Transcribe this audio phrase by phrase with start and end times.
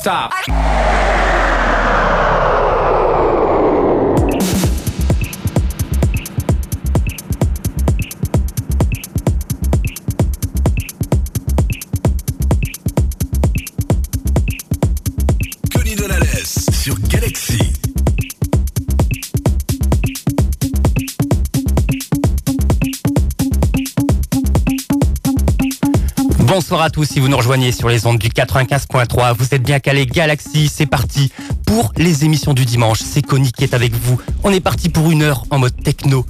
[0.00, 0.32] Stop.
[26.60, 29.34] Bonsoir à tous si vous nous rejoignez sur les ondes du 95.3.
[29.34, 31.32] Vous êtes bien calé Galaxy, c'est parti
[31.64, 32.98] pour les émissions du dimanche.
[33.00, 34.20] C'est Connie qui est avec vous.
[34.44, 36.26] On est parti pour une heure en mode techno.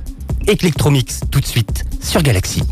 [0.46, 2.62] Electromix tout de suite sur Galaxy.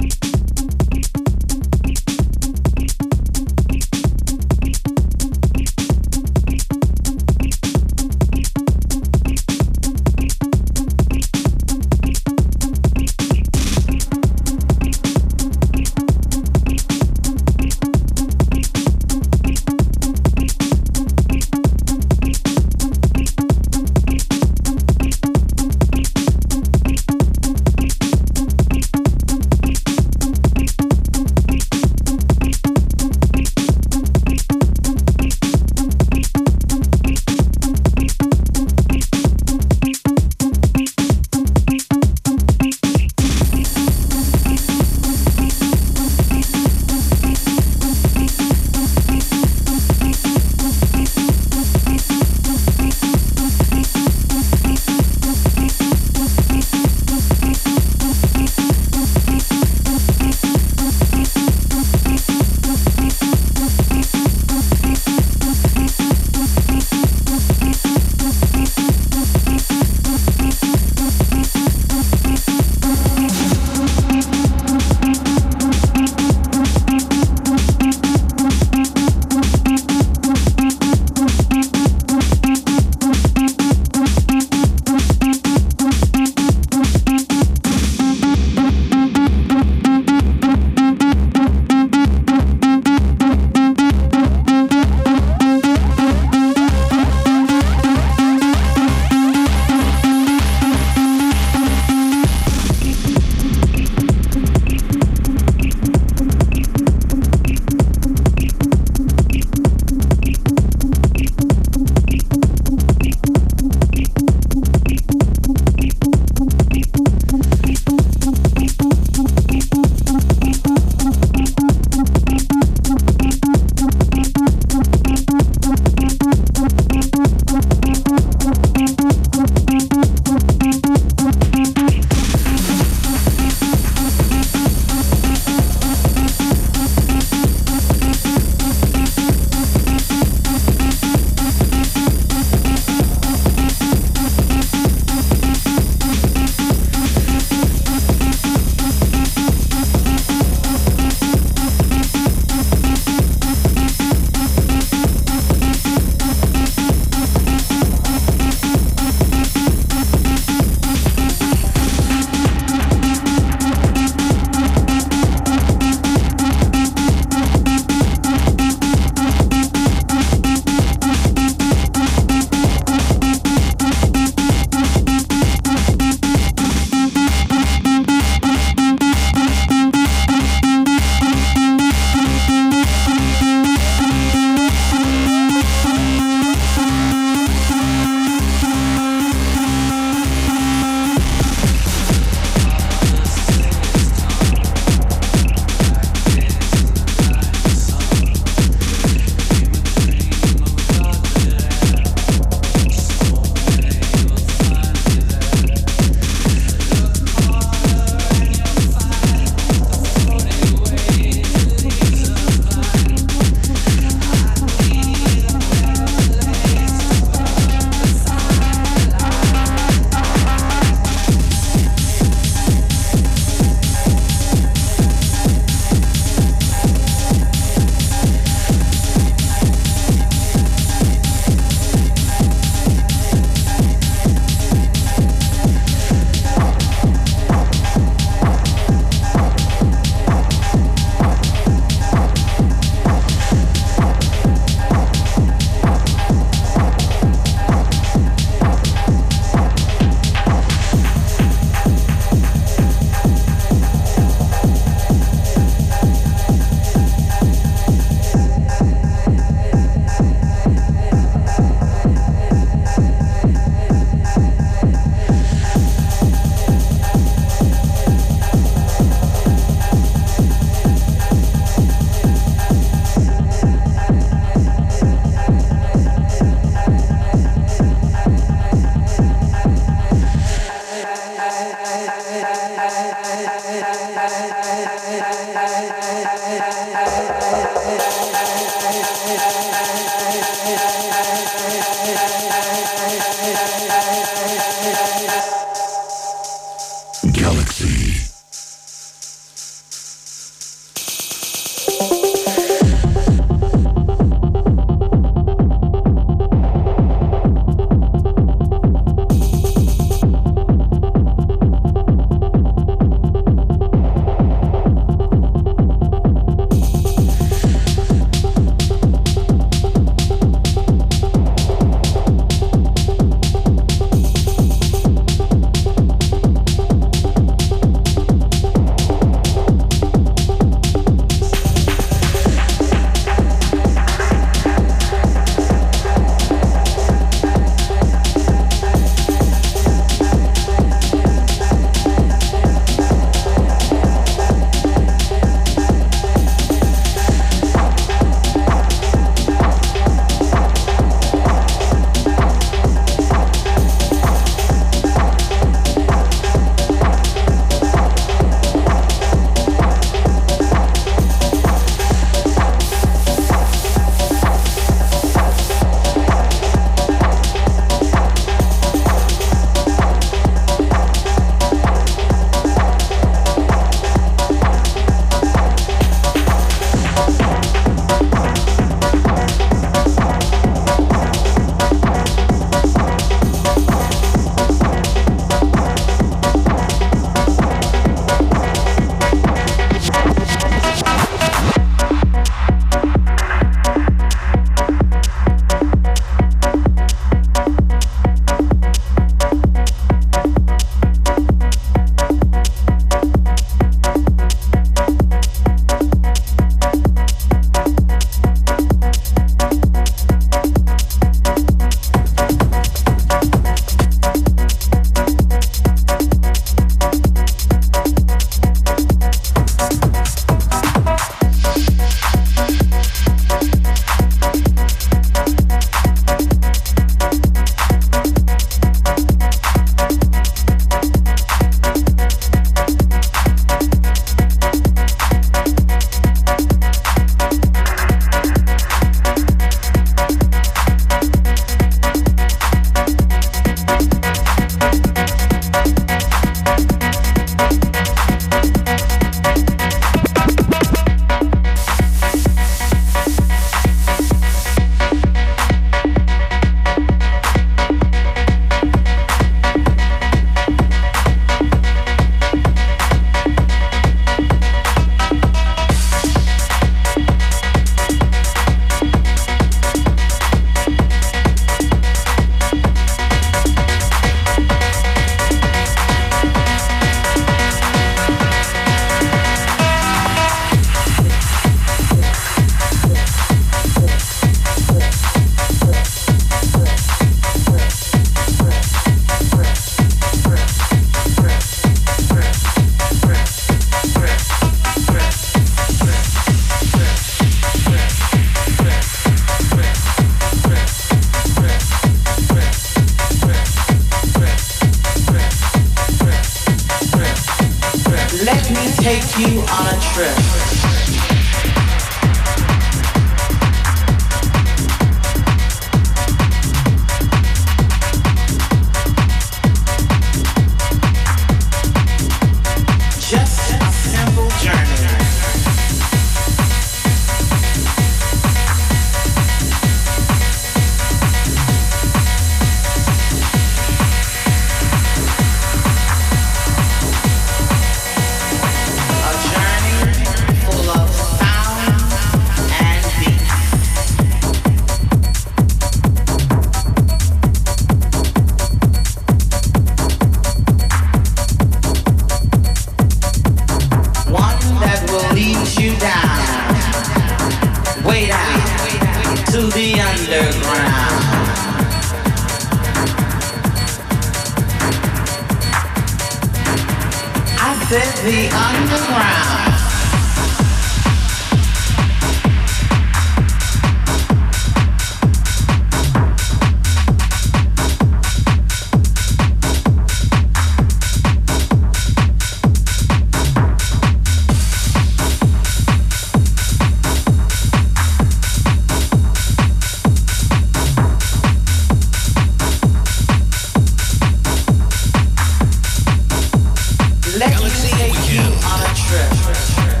[597.51, 598.53] Galaxy Weekend.
[598.63, 600.00] On a trip.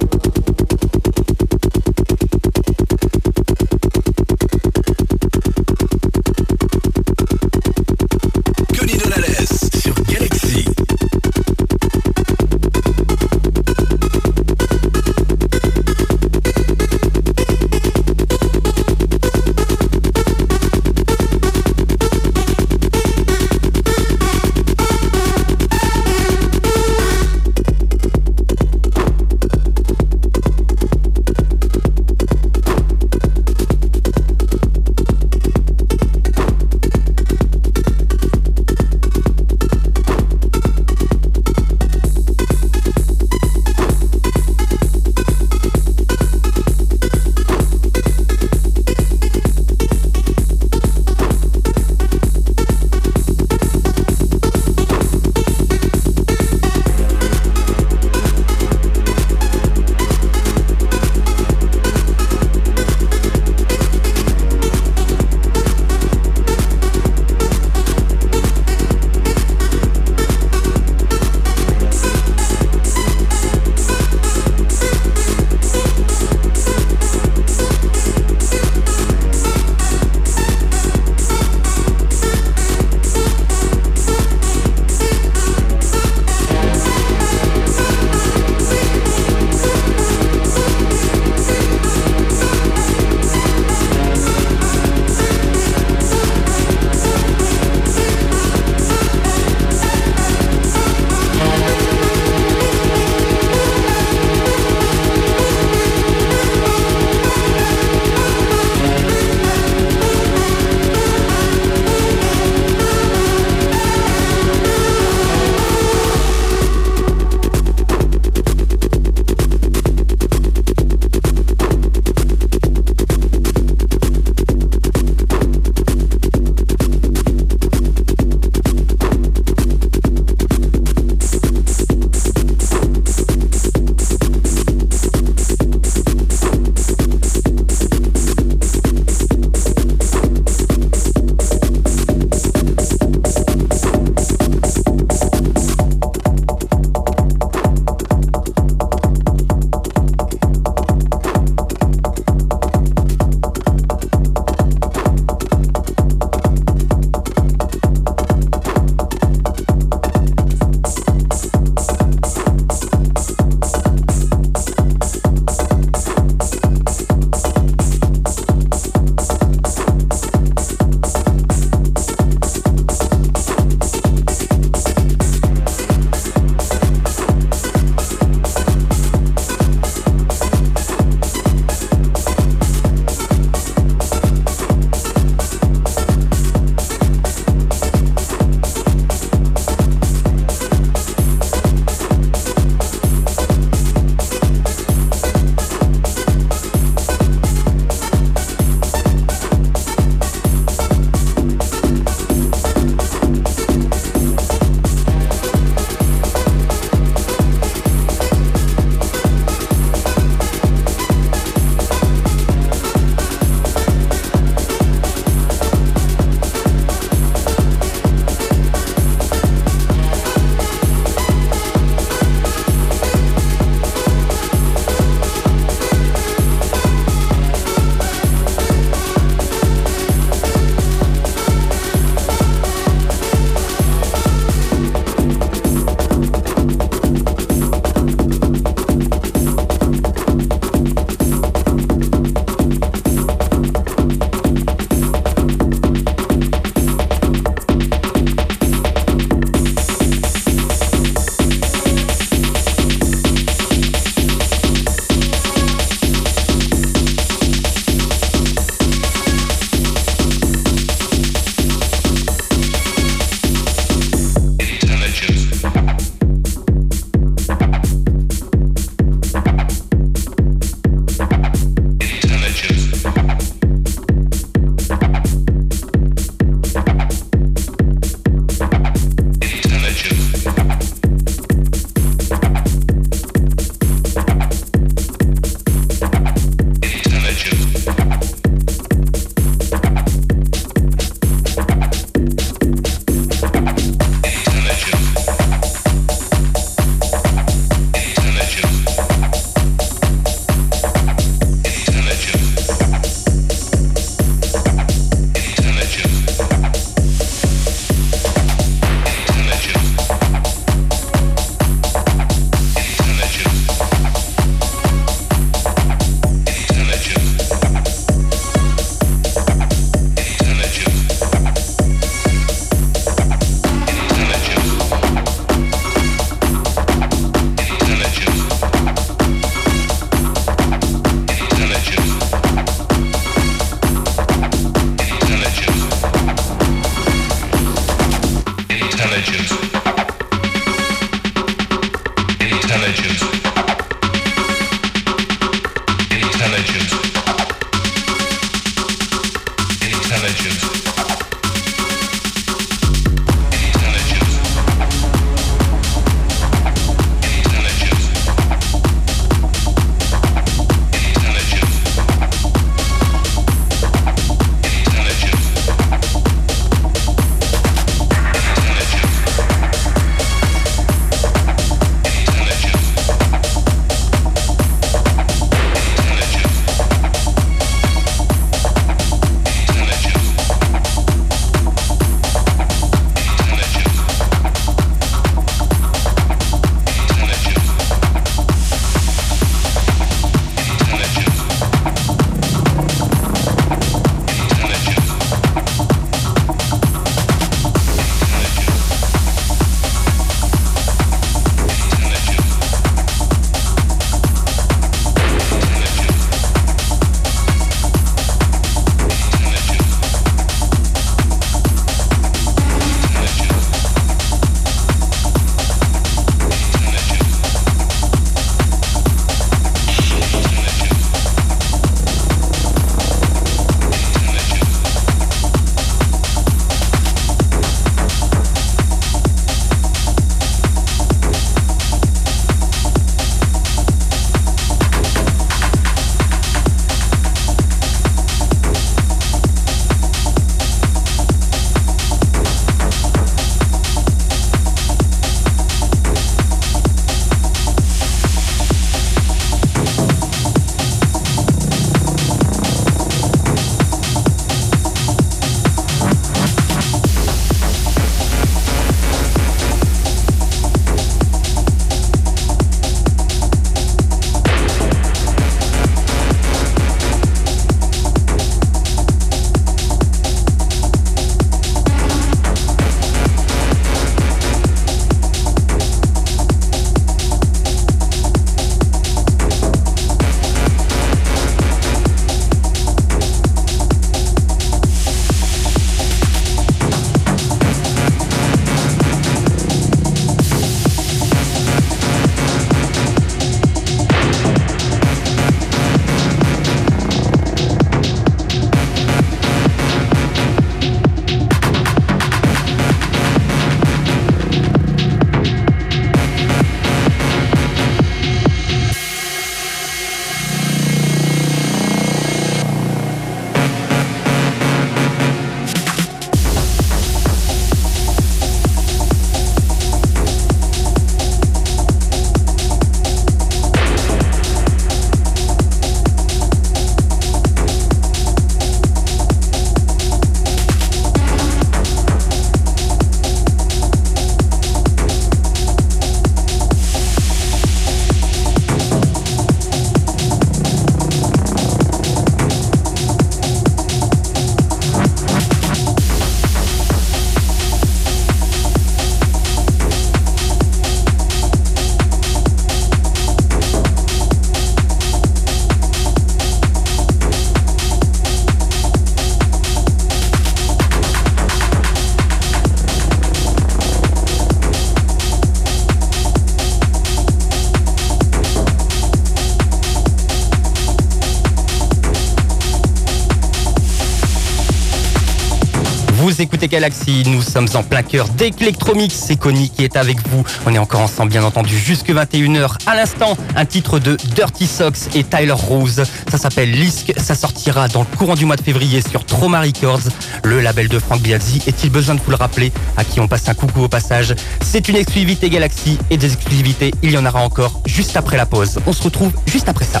[576.68, 580.44] Galaxy, nous sommes en plein cœur d'Electromix, c'est Connie qui est avec vous.
[580.66, 582.76] On est encore ensemble bien entendu jusque 21h.
[582.86, 586.02] À l'instant, un titre de Dirty Socks et Tyler Rose.
[586.30, 590.08] Ça s'appelle Lisk, ça sortira dans le courant du mois de février sur Trauma Records,
[590.44, 591.62] le label de Frank Biazzi.
[591.66, 592.72] Est-il besoin de vous le rappeler?
[592.96, 594.34] À qui on passe un coucou au passage.
[594.62, 598.46] C'est une exclusivité Galaxy et des exclusivités, il y en aura encore juste après la
[598.46, 598.78] pause.
[598.86, 600.00] On se retrouve juste après ça.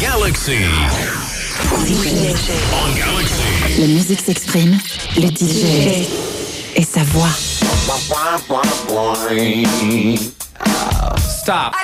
[0.00, 0.52] Galaxy.
[3.78, 4.78] La musique s'exprime,
[5.16, 6.06] le DJ
[6.74, 7.28] et sa voix.
[11.18, 11.74] Stop.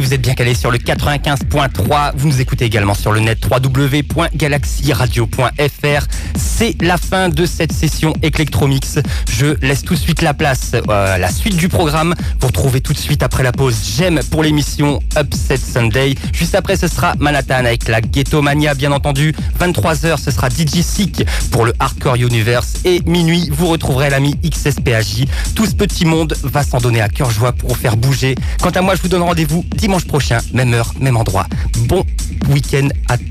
[0.00, 2.12] Vous êtes bien calé sur le 95.3.
[2.14, 6.06] Vous nous écoutez également sur le net www.galaxyradio.fr.
[6.36, 9.00] C'est la fin de cette session Electromix.
[9.30, 12.14] Je laisse tout de suite la place euh, à la suite du programme.
[12.58, 16.16] Vous retrouvez tout de suite après la pause J'aime pour l'émission Upset Sunday.
[16.32, 19.32] Juste après, ce sera Manhattan avec la Ghetto Mania, bien entendu.
[19.60, 22.80] 23h, ce sera DJ Sick pour le Hardcore Universe.
[22.84, 25.26] Et minuit, vous retrouverez l'ami XSPAJ.
[25.54, 28.34] Tout ce petit monde va s'en donner à cœur joie pour faire bouger.
[28.60, 31.46] Quant à moi, je vous donne rendez-vous dimanche prochain, même heure, même endroit.
[31.86, 32.04] Bon
[32.48, 33.27] week-end à tous.